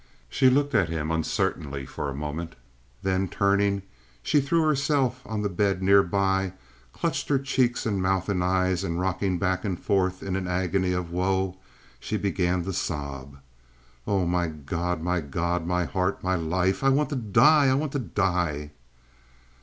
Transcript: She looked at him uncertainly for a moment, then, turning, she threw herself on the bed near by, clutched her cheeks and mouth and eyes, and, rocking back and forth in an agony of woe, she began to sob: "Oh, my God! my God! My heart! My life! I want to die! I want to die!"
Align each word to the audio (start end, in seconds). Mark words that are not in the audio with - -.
She 0.29 0.49
looked 0.49 0.73
at 0.73 0.89
him 0.89 1.11
uncertainly 1.11 1.85
for 1.85 2.09
a 2.09 2.15
moment, 2.15 2.55
then, 3.03 3.27
turning, 3.27 3.83
she 4.23 4.41
threw 4.41 4.63
herself 4.63 5.21
on 5.27 5.43
the 5.43 5.47
bed 5.47 5.83
near 5.83 6.01
by, 6.01 6.53
clutched 6.91 7.29
her 7.29 7.37
cheeks 7.37 7.85
and 7.85 8.01
mouth 8.01 8.27
and 8.27 8.43
eyes, 8.43 8.83
and, 8.83 8.99
rocking 8.99 9.37
back 9.37 9.63
and 9.63 9.79
forth 9.79 10.23
in 10.23 10.35
an 10.35 10.47
agony 10.47 10.91
of 10.93 11.11
woe, 11.11 11.59
she 11.99 12.17
began 12.17 12.63
to 12.63 12.73
sob: 12.73 13.37
"Oh, 14.07 14.25
my 14.25 14.47
God! 14.47 15.03
my 15.03 15.19
God! 15.21 15.67
My 15.67 15.85
heart! 15.85 16.23
My 16.23 16.33
life! 16.33 16.83
I 16.83 16.89
want 16.89 17.11
to 17.11 17.15
die! 17.15 17.67
I 17.67 17.75
want 17.75 17.91
to 17.91 17.99
die!" 17.99 18.71